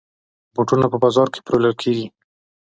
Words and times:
بوټونه 0.53 0.85
په 0.89 0.97
بازاز 1.03 1.27
کې 1.33 1.39
پلورل 1.45 1.75
کېږي. 1.81 2.07